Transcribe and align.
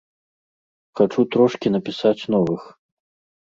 Хачу 0.99 1.25
трошкі 1.35 1.67
напісаць 1.75 2.15
новых. 2.37 2.61